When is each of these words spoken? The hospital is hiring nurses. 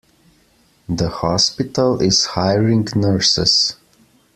The 0.89 1.09
hospital 1.09 2.01
is 2.01 2.25
hiring 2.25 2.87
nurses. 2.95 3.75